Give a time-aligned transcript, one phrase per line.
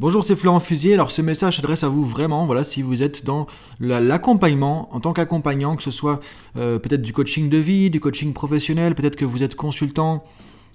[0.00, 0.94] Bonjour, c'est Florent Fusier.
[0.94, 3.48] Alors ce message s'adresse à vous vraiment, voilà, si vous êtes dans
[3.80, 6.20] l'accompagnement en tant qu'accompagnant, que ce soit
[6.56, 10.22] euh, peut-être du coaching de vie, du coaching professionnel, peut-être que vous êtes consultant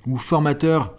[0.05, 0.95] ou formateur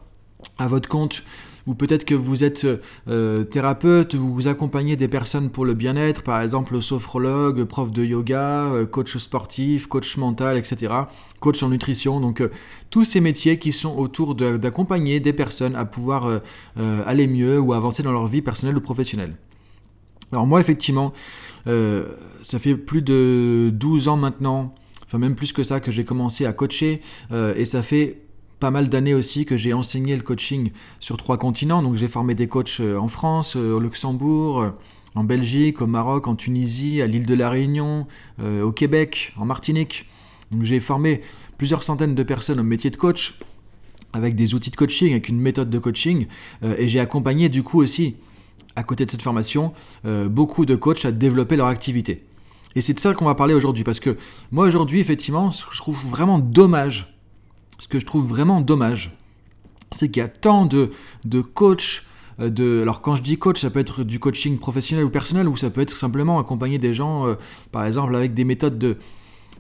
[0.57, 1.23] à votre compte
[1.67, 2.67] ou peut-être que vous êtes
[3.09, 8.65] euh, thérapeute, vous accompagnez des personnes pour le bien-être, par exemple sophrologue, prof de yoga,
[8.65, 10.93] euh, coach sportif, coach mental, etc.,
[11.41, 12.51] coach en nutrition, donc euh,
[12.91, 16.41] tous ces métiers qui sont autour d'accompagner des personnes à pouvoir
[16.77, 19.35] aller mieux ou avancer dans leur vie personnelle ou professionnelle.
[20.31, 21.13] Alors moi, effectivement,
[21.67, 26.47] ça fait plus de 12 ans maintenant, enfin même plus que ça, que j'ai commencé
[26.47, 27.01] à coacher,
[27.33, 28.21] et ça fait
[28.61, 31.83] pas mal d'années aussi que j'ai enseigné le coaching sur trois continents.
[31.83, 34.71] Donc j'ai formé des coachs euh, en France, euh, au Luxembourg, euh,
[35.15, 38.09] en Belgique, au Maroc, en Tunisie, à l'île de la Réunion,
[38.43, 40.09] au Québec, en Martinique.
[40.51, 41.21] Donc j'ai formé
[41.57, 43.39] plusieurs centaines de personnes au métier de coach
[44.13, 46.27] avec des outils de coaching, avec une méthode de coaching.
[46.65, 48.17] et j'ai accompagné du coup aussi,
[48.75, 52.25] à côté de cette formation, beaucoup de coachs à développer leur activité.
[52.75, 54.17] Et c'est de ça qu'on va parler aujourd'hui, parce que
[54.51, 57.14] moi aujourd'hui, effectivement, je trouve vraiment dommage
[57.85, 59.15] ce que je trouve vraiment dommage,
[59.93, 60.91] c'est qu'il y a tant de,
[61.27, 62.03] de coachs,
[62.41, 65.47] euh, de, alors quand je dis coach, ça peut être du coaching professionnel ou personnel,
[65.49, 67.35] ou ça peut être simplement accompagner des gens, euh,
[67.73, 68.97] par exemple avec des méthodes de,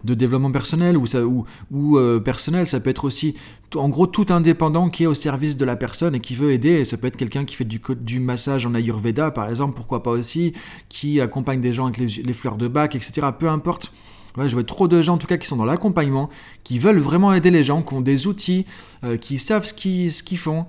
[0.05, 3.34] de développement personnel ou, ça, ou, ou euh, personnel, ça peut être aussi
[3.75, 6.86] en gros tout indépendant qui est au service de la personne et qui veut aider,
[6.86, 10.12] ça peut être quelqu'un qui fait du, du massage en Ayurveda par exemple, pourquoi pas
[10.12, 10.55] aussi,
[10.89, 13.28] qui accompagne des gens avec les, les fleurs de bac, etc.
[13.39, 13.92] Peu importe
[14.36, 16.28] je vois trop de gens en tout cas qui sont dans l'accompagnement,
[16.64, 18.66] qui veulent vraiment aider les gens, qui ont des outils,
[19.04, 20.66] euh, qui savent ce qu'ils, font,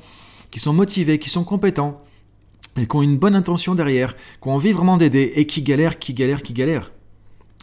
[0.52, 2.02] qui sont motivés, qui sont compétents,
[2.78, 5.98] et qui ont une bonne intention derrière, qui ont envie vraiment d'aider, et qui galèrent,
[5.98, 6.92] qui galèrent, qui galèrent.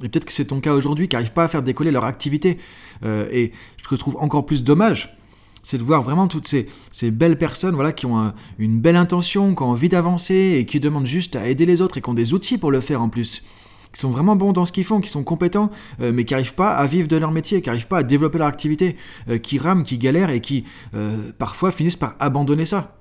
[0.02, 2.58] Et peut-être que c'est ton cas aujourd'hui, qui n'arrivent pas à faire décoller leur activité.
[3.04, 5.16] Euh, et je trouve encore plus dommage,
[5.62, 9.62] c'est de voir vraiment toutes ces, belles personnes voilà, qui ont une belle intention, qui
[9.62, 12.34] ont envie d'avancer et qui demandent juste à aider les autres et qui ont des
[12.34, 13.44] outils pour le faire en plus
[13.92, 16.54] qui sont vraiment bons dans ce qu'ils font, qui sont compétents, euh, mais qui n'arrivent
[16.54, 18.96] pas à vivre de leur métier, qui n'arrivent pas à développer leur activité,
[19.28, 20.64] euh, qui rament, qui galèrent et qui
[20.94, 22.98] euh, parfois finissent par abandonner ça.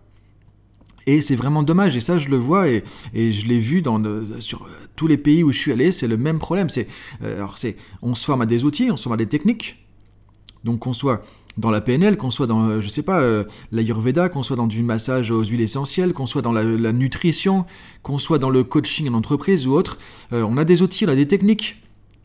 [1.07, 2.83] Et c'est vraiment dommage, et ça je le vois, et,
[3.15, 3.99] je l'ai vu dans,
[4.39, 6.69] sur tous les pays où je suis allé, c'est le même problème.
[6.69, 6.87] C'est,
[7.23, 7.55] alors
[8.03, 9.83] on se forme à des outils, on se forme à des techniques,
[10.63, 11.23] donc qu'on soit
[11.57, 14.83] dans la PNL, qu'on soit dans, je sais pas, euh, l'Ayurveda, qu'on soit dans du
[14.83, 17.65] massage aux huiles essentielles, qu'on soit dans la, nutrition,
[18.03, 19.97] qu'on soit dans le coaching en entreprise ou autre,
[20.33, 21.77] euh, on a des outils, on a des techniques.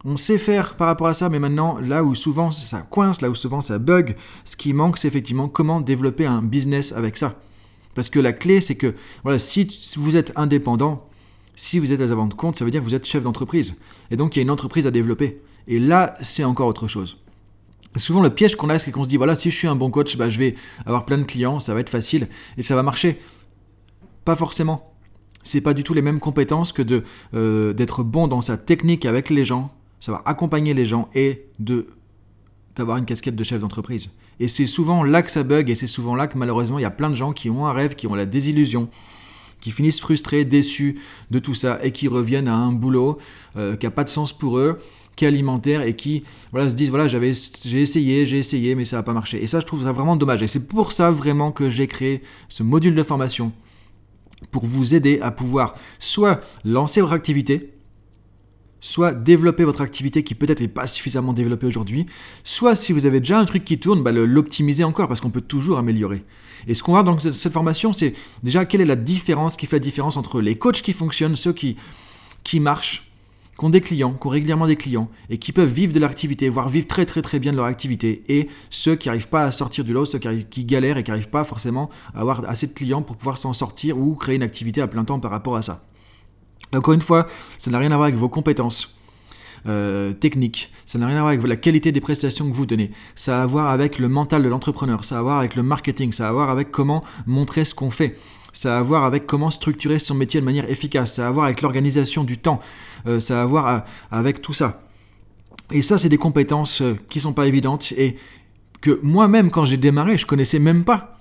[0.04, 3.30] On sait faire par rapport à ça, mais maintenant, là où souvent ça coince, là
[3.30, 4.14] où souvent ça bug,
[4.44, 7.34] ce qui manque, c'est effectivement comment développer un business avec ça.
[7.94, 8.94] Parce que la clé, c'est que
[9.24, 11.08] voilà, si vous êtes indépendant,
[11.56, 13.74] si vous êtes à la vente compte, ça veut dire que vous êtes chef d'entreprise.
[14.10, 15.40] Et donc, il y a une entreprise à développer.
[15.66, 17.16] Et là, c'est encore autre chose.
[17.96, 19.90] Souvent, le piège qu'on a, c'est qu'on se dit voilà, si je suis un bon
[19.90, 22.82] coach, bah, je vais avoir plein de clients, ça va être facile et ça va
[22.82, 23.20] marcher.
[24.24, 24.92] Pas forcément.
[25.42, 29.06] C'est pas du tout les mêmes compétences que de euh, d'être bon dans sa technique
[29.06, 31.86] avec les gens, savoir accompagner les gens et de
[32.74, 34.10] d'avoir une casquette de chef d'entreprise.
[34.38, 36.86] Et c'est souvent là que ça bug et c'est souvent là que malheureusement il y
[36.86, 38.90] a plein de gens qui ont un rêve, qui ont la désillusion,
[39.60, 40.98] qui finissent frustrés, déçus
[41.30, 43.18] de tout ça et qui reviennent à un boulot
[43.56, 44.78] euh, qui n'a pas de sens pour eux
[45.16, 46.22] qui est alimentaire et qui
[46.52, 47.32] voilà, se disent voilà j'avais
[47.64, 49.42] j'ai essayé, j'ai essayé mais ça n'a pas marché.
[49.42, 50.42] Et ça je trouve ça vraiment dommage.
[50.42, 53.52] Et c'est pour ça vraiment que j'ai créé ce module de formation
[54.50, 57.72] pour vous aider à pouvoir soit lancer votre activité,
[58.80, 62.06] soit développer votre activité qui peut-être n'est pas suffisamment développée aujourd'hui,
[62.44, 65.40] soit si vous avez déjà un truc qui tourne, bah, l'optimiser encore parce qu'on peut
[65.40, 66.22] toujours améliorer.
[66.66, 69.76] Et ce qu'on va dans cette formation, c'est déjà quelle est la différence, qui fait
[69.76, 71.76] la différence entre les coachs qui fonctionnent, ceux qui,
[72.44, 73.05] qui marchent,
[73.58, 76.48] qui ont des clients, qui ont régulièrement des clients, et qui peuvent vivre de l'activité,
[76.48, 79.50] voire vivre très très très bien de leur activité, et ceux qui n'arrivent pas à
[79.50, 82.72] sortir du lot, ceux qui, galèrent et qui n'arrivent pas forcément à avoir assez de
[82.72, 85.62] clients pour pouvoir s'en sortir ou créer une activité à plein temps par rapport à
[85.62, 85.82] ça.
[86.74, 87.26] Encore une fois,
[87.58, 88.92] ça n'a rien à voir avec vos compétences.
[89.66, 92.92] Euh, techniques, ça n'a rien à voir avec la qualité des prestations que vous donnez,
[93.16, 95.64] ça a à voir avec le mental de l'entrepreneur, ça a à voir avec le
[95.64, 98.16] marketing, ça a à voir avec comment montrer ce qu'on fait
[98.56, 101.30] ça a à voir avec comment structurer son métier de manière efficace, ça a à
[101.30, 102.58] voir avec l'organisation du temps,
[103.06, 104.80] euh, ça a à voir avec tout ça.
[105.70, 108.16] Et ça, c'est des compétences euh, qui sont pas évidentes et
[108.80, 111.15] que moi-même, quand j'ai démarré, je connaissais même pas.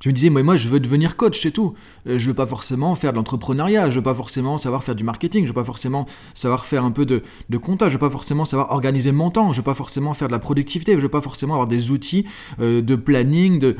[0.00, 1.74] Je me disais, moi, moi, je veux devenir coach, c'est tout.
[2.06, 5.04] Euh, je veux pas forcément faire de l'entrepreneuriat, je veux pas forcément savoir faire du
[5.04, 8.10] marketing, je veux pas forcément savoir faire un peu de, de compta, je veux pas
[8.10, 11.08] forcément savoir organiser mon temps, je veux pas forcément faire de la productivité, je veux
[11.08, 12.26] pas forcément avoir des outils
[12.58, 13.76] de planning, de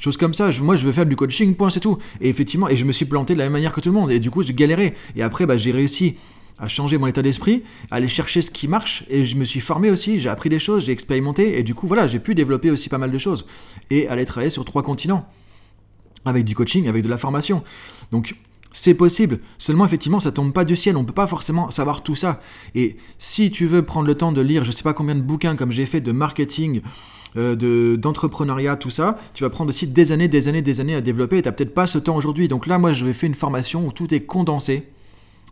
[0.00, 0.50] choses comme ça.
[0.62, 1.98] moi, je veux faire du coaching, point, c'est tout.
[2.20, 4.10] Et effectivement, et je me suis planté de la même manière que tout le monde.
[4.10, 4.94] Et du coup, j'ai galéré.
[5.14, 6.16] Et après, bah, j'ai réussi
[6.58, 9.60] à changer mon état d'esprit, à aller chercher ce qui marche, et je me suis
[9.60, 12.70] formé aussi, j'ai appris des choses, j'ai expérimenté, et du coup, voilà, j'ai pu développer
[12.70, 13.46] aussi pas mal de choses.
[13.90, 15.26] Et aller travailler sur trois continents,
[16.24, 17.62] avec du coaching, avec de la formation.
[18.10, 18.34] Donc,
[18.72, 22.14] C'est possible, seulement effectivement ça tombe pas du ciel, on peut pas forcément savoir tout
[22.14, 22.40] ça.
[22.76, 25.56] Et si tu veux prendre le temps de lire je sais pas combien de bouquins
[25.56, 26.80] comme j'ai fait de marketing,
[27.36, 31.00] euh, d'entrepreneuriat, tout ça, tu vas prendre aussi des années, des années, des années à
[31.00, 32.48] développer et tu peut-être pas ce temps aujourd'hui.
[32.48, 34.88] Donc là, moi, je vais faire une formation où tout est condensé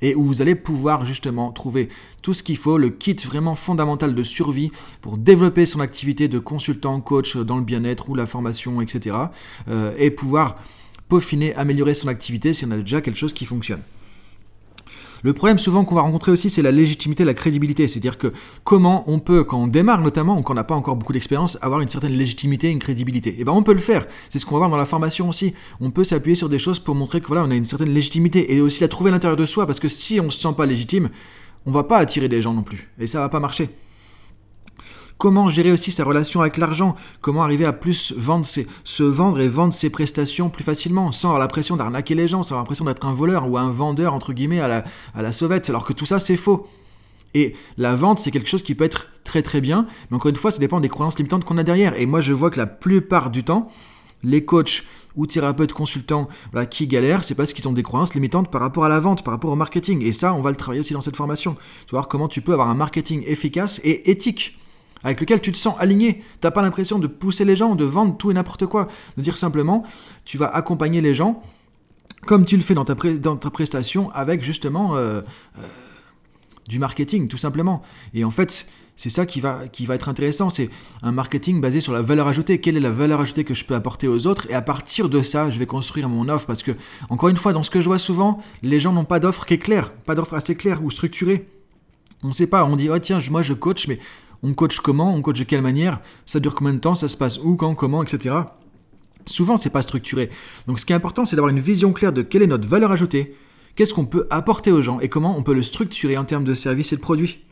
[0.03, 1.89] et où vous allez pouvoir justement trouver
[2.23, 6.39] tout ce qu'il faut, le kit vraiment fondamental de survie pour développer son activité de
[6.39, 9.17] consultant, coach dans le bien-être ou la formation, etc.
[9.69, 10.57] Euh, et pouvoir
[11.09, 13.81] peaufiner, améliorer son activité si on a déjà quelque chose qui fonctionne.
[15.23, 17.89] Le problème souvent qu'on va rencontrer aussi, c'est la légitimité, la crédibilité.
[17.89, 18.33] C'est-à-dire que
[18.65, 21.59] comment on peut, quand on démarre notamment, ou quand on n'a pas encore beaucoup d'expérience,
[21.61, 23.31] avoir une certaine légitimité, une crédibilité.
[23.31, 24.07] Et eh bien on peut le faire.
[24.29, 25.55] C'est ce qu'on va voir dans la formation aussi.
[25.81, 28.55] On peut s'appuyer sur des choses pour montrer que voilà, on a une certaine légitimité.
[28.55, 30.67] Et aussi la trouver à l'intérieur de soi, parce que si on se sent pas
[30.67, 31.09] légitime,
[31.67, 32.89] on va pas attirer des gens non plus.
[32.99, 33.71] Et ça va pas marcher.
[35.19, 36.95] Comment gérer aussi sa relation avec l'argent?
[37.21, 41.41] Comment arriver à plus vendre se vendre et vendre ses prestations plus facilement sans avoir
[41.41, 44.61] l'impression d'arnaquer les gens, sans avoir l'impression d'être un voleur ou un vendeur entre guillemets
[44.61, 44.85] à la,
[45.17, 46.69] la sauvette, alors que tout ça c'est faux.
[47.35, 50.37] Et la vente, c'est quelque chose qui peut être très très bien, mais encore une
[50.37, 51.99] fois, ça dépend des croyances limitantes qu'on a derrière.
[51.99, 53.71] Et moi, je vois que la plupart du temps,
[54.23, 54.85] les coachs
[55.17, 56.29] ou thérapeutes consultants
[56.71, 59.35] qui galèrent, c'est parce qu'ils ont des croyances limitantes par rapport à la vente, par
[59.35, 60.03] rapport au marketing.
[60.05, 61.57] Et ça, on va le travailler aussi dans cette formation.
[61.87, 64.57] Tu voir comment tu peux avoir un marketing efficace et éthique
[65.05, 66.23] avec lequel tu te sens aligné.
[66.41, 68.89] T'as pas l'impression de pousser les gens, de vendre tout et n'importe quoi.
[69.17, 69.85] De dire simplement,
[70.25, 71.43] tu vas accompagner les gens
[72.27, 75.23] comme tu le fais dans ta, dans ta prestation avec justement euh,
[75.59, 75.63] euh,
[76.69, 77.83] du marketing, tout simplement.
[78.13, 78.67] Et en fait,
[78.97, 80.71] c'est ça qui va, qui va être intéressant, c'est
[81.03, 82.61] un marketing basé sur la valeur ajoutée.
[82.61, 84.51] Quelle est la valeur ajoutée que je peux apporter aux autres?
[84.51, 86.47] Et à partir de ça, je vais construire mon offre.
[86.47, 86.73] Parce que,
[87.09, 89.55] encore une fois, dans ce que je vois souvent, les gens n'ont pas d'offre qui
[89.55, 91.49] est claire, pas d'offre assez claire ou structurée.
[92.25, 94.01] On ne sait pas, on dit, oh tiens, moi je coach, mais
[94.43, 97.17] on coach comment, on coach de quelle manière, ça dure combien de temps, ça se
[97.17, 98.37] passe où, quand, comment, etc.
[99.27, 100.31] Souvent, c'est pas structuré.
[100.67, 102.93] Donc, ce qui est important, c'est d'avoir une vision claire de quelle est notre valeur
[102.93, 103.35] ajoutée,
[103.75, 106.55] qu'est-ce qu'on peut apporter aux gens et comment on peut le structurer en termes de
[106.55, 107.45] services et de produits.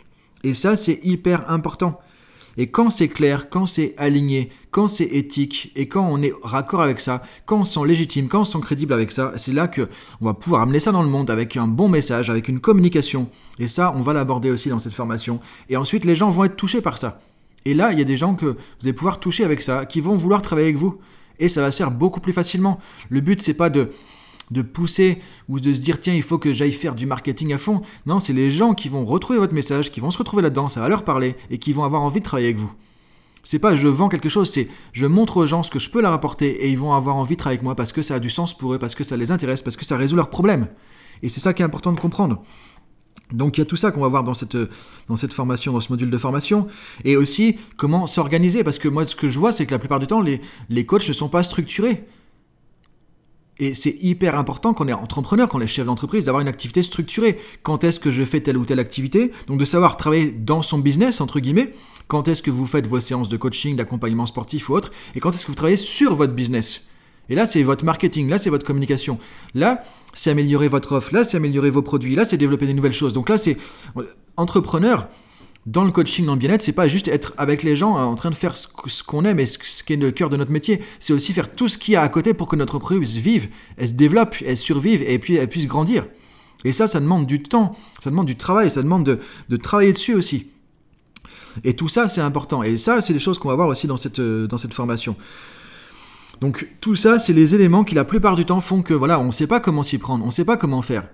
[0.45, 2.01] Et ça, c'est hyper important.
[2.59, 6.81] Et quand c'est clair, quand c'est aligné, quand c'est éthique, et quand on est raccord
[6.81, 9.53] avec ça, quand on se sent légitime, quand on se sent crédible avec ça, c'est
[9.53, 9.89] là que
[10.21, 13.29] on va pouvoir amener ça dans le monde avec un bon message, avec une communication.
[13.59, 15.41] Et ça, on va l'aborder aussi dans cette formation.
[15.69, 17.21] Et ensuite, les gens vont être touchés par ça.
[17.67, 20.01] Et là, il y a des gens que vous allez pouvoir toucher avec ça, qui
[20.01, 20.99] vont vouloir travailler avec vous.
[21.39, 22.81] Et ça va se faire beaucoup plus facilement.
[23.11, 23.91] Le but, c'est pas de
[24.51, 27.59] de pousser ou de se dire tiens il faut que j'aille faire du marketing à
[27.59, 27.83] fond.
[28.07, 30.81] Non, c'est les gens qui vont retrouver votre message, qui vont se retrouver là-dedans, ça
[30.81, 32.73] va leur parler et qui vont avoir envie de travailler avec vous.
[33.43, 36.03] C'est pas je vends quelque chose, c'est je montre aux gens ce que je peux
[36.03, 38.19] leur apporter et ils vont avoir envie de travailler avec moi parce que ça a
[38.19, 40.67] du sens pour eux, parce que ça les intéresse, parce que ça résout leurs problèmes.
[41.23, 42.43] Et c'est ça qui est important de comprendre.
[43.33, 44.57] Donc il y a tout ça qu'on va voir dans cette,
[45.09, 46.67] dans cette formation, dans ce module de formation.
[47.05, 50.01] Et aussi comment s'organiser, parce que moi ce que je vois c'est que la plupart
[50.01, 52.05] du temps les, les coachs ne sont pas structurés.
[53.59, 56.49] Et c'est hyper important quand on est entrepreneur, quand on est chef d'entreprise, d'avoir une
[56.49, 57.39] activité structurée.
[57.63, 59.33] Quand est-ce que je fais telle ou telle activité?
[59.47, 61.73] Donc de savoir travailler dans son business, entre guillemets.
[62.07, 64.93] Quand est-ce que vous faites vos séances de coaching, d'accompagnement sportif ou autre?
[65.15, 66.87] Et quand est-ce que vous travaillez sur votre business?
[67.29, 69.19] Et là, c'est votre marketing, là, c'est votre communication.
[69.55, 69.83] Là,
[70.15, 73.13] c'est améliorer votre offre, là, c'est améliorer vos produits, là, c'est développer des nouvelles choses.
[73.13, 73.57] Donc là, c'est
[74.37, 75.09] entrepreneur,
[75.67, 78.31] dans le coaching, dans le bien-être, c'est pas juste être avec les gens en train
[78.31, 80.81] de faire ce qu'on aime et ce qui est le cœur de notre métier.
[81.01, 83.49] C'est aussi faire tout ce qu'il y a à côté pour que notre entreprise vive,
[83.77, 86.07] elle se développe, elle survive et puis elle puisse grandir.
[86.65, 89.05] Et ça, ça demande du temps, ça demande du travail, ça demande
[89.49, 90.47] de, travailler dessus aussi.
[91.65, 92.63] Et tout ça, c'est important.
[92.63, 95.17] Et ça, c'est des choses qu'on va voir aussi dans cette, dans cette formation.
[96.41, 99.27] Donc tout ça, c'est les éléments qui la plupart du temps font que voilà, on
[99.27, 101.09] ne sait pas comment s'y prendre, on ne sait pas comment faire.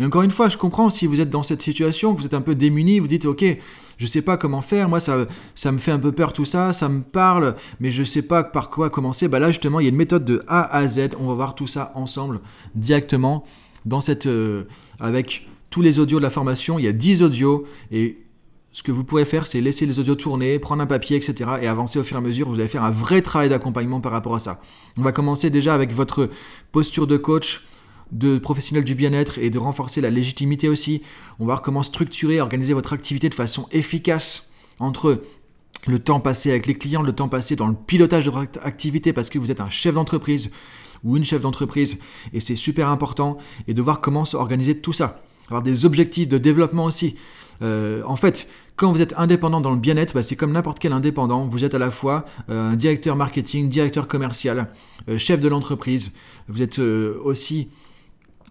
[0.00, 2.40] Et encore une fois, je comprends si vous êtes dans cette situation, vous êtes un
[2.40, 3.44] peu démuni, vous dites ok,
[3.96, 6.72] je sais pas comment faire, moi ça, ça me fait un peu peur tout ça,
[6.72, 9.28] ça me parle, mais je sais pas par quoi commencer.
[9.28, 11.54] Bah là justement, il y a une méthode de A à Z, on va voir
[11.54, 12.40] tout ça ensemble
[12.74, 13.44] directement
[13.84, 14.64] dans cette euh,
[14.98, 18.18] avec tous les audios de la formation, il y a 10 audios et
[18.72, 21.48] ce que vous pouvez faire, c'est laisser les audios tourner, prendre un papier, etc.
[21.62, 22.48] et avancer au fur et à mesure.
[22.48, 24.60] Vous allez faire un vrai travail d'accompagnement par rapport à ça.
[24.98, 26.28] On va commencer déjà avec votre
[26.72, 27.68] posture de coach,
[28.14, 31.02] de professionnel du bien-être et de renforcer la légitimité aussi.
[31.38, 35.22] On va voir comment structurer, organiser votre activité de façon efficace entre
[35.86, 39.12] le temps passé avec les clients, le temps passé dans le pilotage de votre activité
[39.12, 40.50] parce que vous êtes un chef d'entreprise
[41.02, 41.98] ou une chef d'entreprise
[42.32, 43.36] et c'est super important
[43.68, 45.22] et de voir comment s'organiser tout ça.
[45.48, 47.16] Avoir des objectifs de développement aussi.
[47.62, 50.92] Euh, en fait, quand vous êtes indépendant dans le bien-être, bah, c'est comme n'importe quel
[50.92, 51.44] indépendant.
[51.44, 54.68] Vous êtes à la fois euh, un directeur marketing, directeur commercial,
[55.08, 56.14] euh, chef de l'entreprise.
[56.48, 57.68] Vous êtes aussi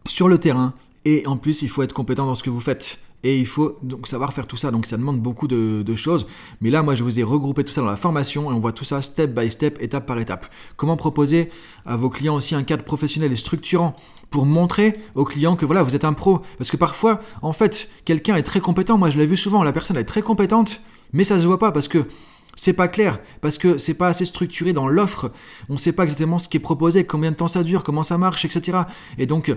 [0.07, 0.73] sur le terrain
[1.05, 2.99] et en plus il faut être compétent dans ce que vous faites.
[3.25, 4.69] Et il faut donc savoir faire tout ça.
[4.69, 6.27] Donc ça demande beaucoup de, choses.
[6.59, 8.73] Mais là, moi, je vous ai regroupé tout ça dans la formation et on voit
[8.73, 10.47] tout ça step by step, étape par étape.
[10.75, 11.49] Comment proposer
[11.85, 13.95] à vos clients aussi un cadre professionnel et structurant
[14.29, 16.41] pour montrer aux clients que voilà, vous êtes un pro?
[16.57, 18.97] Parce que parfois, en fait, quelqu'un est très compétent.
[18.97, 19.63] Moi, je l'ai vu souvent.
[19.63, 20.81] La personne est très compétente,
[21.13, 22.05] mais ça se voit pas parce que
[22.55, 25.31] c'est pas clair parce que c'est pas assez structuré dans l'offre.
[25.69, 28.17] On sait pas exactement ce qui est proposé, combien de temps ça dure, comment ça
[28.17, 28.79] marche, etc.
[29.17, 29.55] Et donc,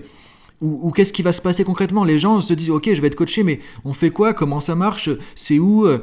[0.62, 2.04] ou, qu'est-ce qui va se passer concrètement?
[2.04, 4.32] Les gens se disent, ok, je vais être coaché, mais on fait quoi?
[4.32, 5.10] Comment ça marche?
[5.34, 5.84] C'est où?
[5.84, 5.98] Euh,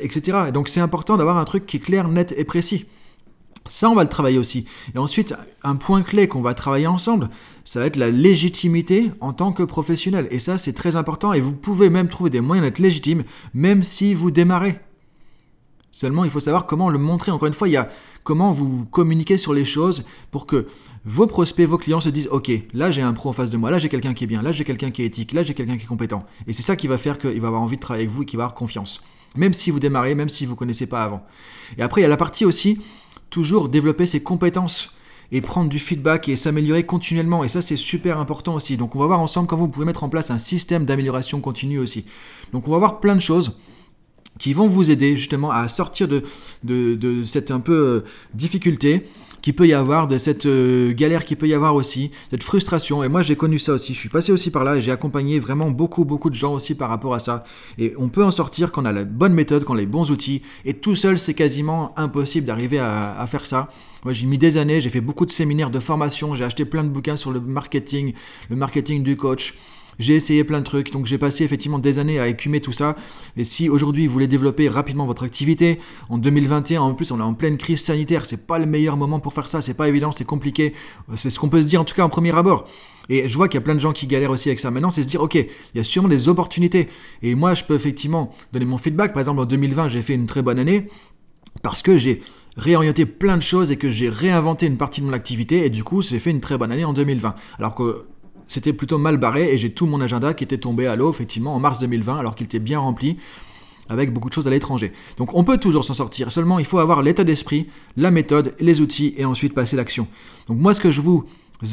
[0.00, 0.38] Etc.
[0.48, 2.86] Et donc, c'est important d'avoir un truc qui est clair, net et précis.
[3.68, 4.64] Ça, on va le travailler aussi.
[4.94, 7.28] Et ensuite, un point clé qu'on va travailler ensemble,
[7.64, 10.26] ça va être la légitimité en tant que professionnel.
[10.30, 11.34] Et ça, c'est très important.
[11.34, 14.80] Et vous pouvez même trouver des moyens d'être légitime, même si vous démarrez.
[15.98, 17.32] Seulement, il faut savoir comment le montrer.
[17.32, 17.88] Encore une fois, il y a
[18.22, 20.68] comment vous communiquez sur les choses pour que
[21.04, 23.72] vos prospects, vos clients se disent Ok, là j'ai un pro en face de moi,
[23.72, 25.76] là j'ai quelqu'un qui est bien, là j'ai quelqu'un qui est éthique, là j'ai quelqu'un
[25.76, 26.20] qui est compétent.
[26.46, 28.26] Et c'est ça qui va faire qu'il va avoir envie de travailler avec vous et
[28.26, 29.00] qu'il va avoir confiance.
[29.34, 31.26] Même si vous démarrez, même si vous ne connaissez pas avant.
[31.78, 32.78] Et après, il y a la partie aussi,
[33.28, 34.92] toujours développer ses compétences
[35.32, 37.42] et prendre du feedback et s'améliorer continuellement.
[37.42, 38.76] Et ça, c'est super important aussi.
[38.76, 41.80] Donc, on va voir ensemble comment vous pouvez mettre en place un système d'amélioration continue
[41.80, 42.04] aussi.
[42.52, 43.58] Donc, on va voir plein de choses
[44.38, 46.22] qui vont vous aider justement à sortir de,
[46.64, 48.00] de, cette un peu euh,
[48.34, 49.04] difficulté
[49.42, 53.04] qui peut y avoir, de cette euh, galère qui peut y avoir aussi, cette frustration.
[53.04, 53.94] Et moi, j'ai connu ça aussi.
[53.94, 56.74] Je suis passé aussi par là et j'ai accompagné vraiment beaucoup, beaucoup de gens aussi
[56.74, 57.44] par rapport à ça.
[57.78, 59.86] Et on peut en sortir quand on a la bonne méthode, quand on a les
[59.86, 60.42] bons outils.
[60.64, 63.70] Et tout seul, c'est quasiment impossible d'arriver à, à, faire ça.
[64.04, 66.84] Moi, j'ai mis des années, j'ai fait beaucoup de séminaires de formation, j'ai acheté plein
[66.84, 68.14] de bouquins sur le marketing,
[68.50, 69.56] le marketing du coach.
[69.98, 72.96] J'ai essayé plein de trucs, donc j'ai passé effectivement des années à écumer tout ça.
[73.36, 75.78] Et si aujourd'hui vous voulez développer rapidement votre activité,
[76.08, 79.20] en 2021, en plus on est en pleine crise sanitaire, c'est pas le meilleur moment
[79.20, 80.72] pour faire ça, c'est pas évident, c'est compliqué.
[81.16, 82.68] C'est ce qu'on peut se dire en tout cas en premier abord.
[83.08, 84.70] Et je vois qu'il y a plein de gens qui galèrent aussi avec ça.
[84.70, 86.88] Maintenant, c'est se dire, ok, il y a sûrement des opportunités.
[87.22, 89.12] Et moi, je peux effectivement donner mon feedback.
[89.12, 90.88] Par exemple, en 2020, j'ai fait une très bonne année
[91.62, 92.20] parce que j'ai
[92.56, 95.64] réorienté plein de choses et que j'ai réinventé une partie de mon activité.
[95.64, 97.34] Et du coup, j'ai fait une très bonne année en 2020.
[97.58, 98.04] Alors que
[98.48, 101.54] c'était plutôt mal barré et j'ai tout mon agenda qui était tombé à l'eau effectivement
[101.54, 103.18] en mars 2020 alors qu'il était bien rempli
[103.88, 104.92] avec beaucoup de choses à l'étranger.
[105.16, 108.80] Donc on peut toujours s'en sortir, seulement il faut avoir l'état d'esprit, la méthode, les
[108.80, 110.06] outils et ensuite passer l'action.
[110.46, 111.24] Donc moi ce que je vous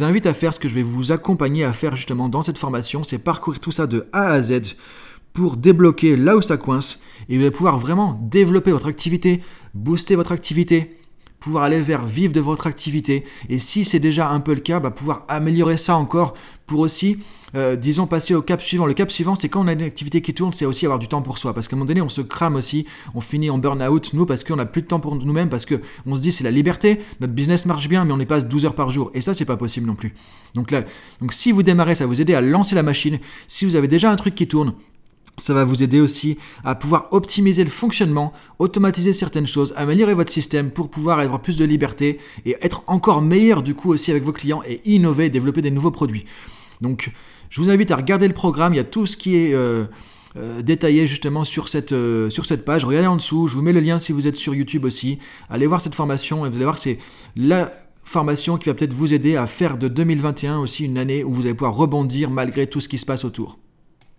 [0.02, 3.04] invite à faire, ce que je vais vous accompagner à faire justement dans cette formation,
[3.04, 4.76] c'est parcourir tout ça de A à Z
[5.34, 9.42] pour débloquer là où ça coince et pouvoir vraiment développer votre activité,
[9.74, 10.98] booster votre activité,
[11.46, 13.24] pouvoir aller vers vivre de votre activité.
[13.50, 16.34] Et si c'est déjà un peu le cas, bah, pouvoir améliorer ça encore
[16.66, 17.20] pour aussi,
[17.54, 18.88] euh, disons, passer au cap suivant.
[18.88, 21.08] Le cap suivant, c'est quand on a une activité qui tourne, c'est aussi avoir du
[21.08, 21.54] temps pour soi.
[21.54, 24.44] Parce qu'à un moment donné, on se crame aussi, on finit en burn-out, nous, parce
[24.44, 27.34] qu'on n'a plus de temps pour nous-mêmes, parce qu'on se dit c'est la liberté, notre
[27.34, 29.12] business marche bien, mais on y passe 12 heures par jour.
[29.14, 30.16] Et ça, c'est pas possible non plus.
[30.56, 30.84] Donc là,
[31.22, 33.20] donc si vous démarrez, ça vous aider à lancer la machine.
[33.48, 34.74] Si vous avez déjà un truc qui tourne,
[35.38, 40.32] ça va vous aider aussi à pouvoir optimiser le fonctionnement, automatiser certaines choses, améliorer votre
[40.32, 44.24] système pour pouvoir avoir plus de liberté et être encore meilleur du coup aussi avec
[44.24, 46.26] vos clients et innover, développer des nouveaux produits.
[46.82, 47.12] Donc
[47.50, 49.86] je vous invite à regarder le programme, il y a tout ce qui est euh,
[50.38, 52.86] euh, détaillé justement sur cette, euh, sur cette page.
[52.86, 55.20] Regardez en dessous, je vous mets le lien si vous êtes sur YouTube aussi.
[55.50, 57.00] Allez voir cette formation et vous allez voir c'est
[57.36, 57.72] la
[58.04, 61.46] formation qui va peut-être vous aider à faire de 2021 aussi une année où vous
[61.46, 63.58] allez pouvoir rebondir malgré tout ce qui se passe autour.